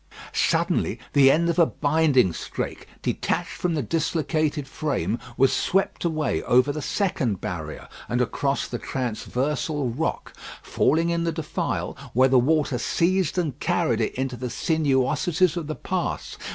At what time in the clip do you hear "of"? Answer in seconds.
1.47-1.59, 15.55-15.67